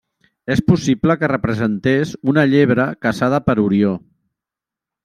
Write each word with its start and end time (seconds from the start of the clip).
És 0.53 0.61
possible 0.69 1.15
que 1.23 1.29
representés 1.33 2.15
una 2.35 2.47
llebre 2.55 2.89
caçada 3.07 3.43
per 3.51 3.59
Orió. 3.67 3.95